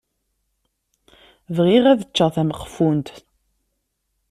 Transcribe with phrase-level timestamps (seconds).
[1.55, 3.07] Bɣiɣ ad ččeɣ tameqfunt.